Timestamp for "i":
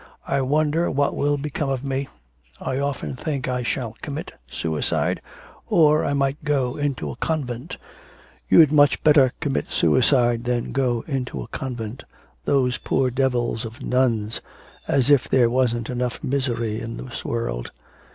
0.25-0.41, 2.59-2.79, 3.47-3.61, 6.03-6.13